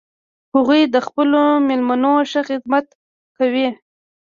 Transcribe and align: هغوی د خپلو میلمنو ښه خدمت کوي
هغوی 0.53 0.81
د 0.85 0.95
خپلو 1.07 1.41
میلمنو 1.67 2.13
ښه 2.29 2.41
خدمت 2.49 2.85
کوي 3.37 3.67